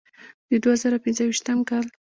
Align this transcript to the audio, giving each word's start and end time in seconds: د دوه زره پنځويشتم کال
د 0.49 0.51
دوه 0.63 0.75
زره 0.81 0.97
پنځويشتم 1.05 1.59
کال 1.69 1.85